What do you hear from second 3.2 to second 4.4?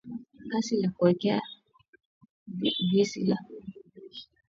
ya viazi lishe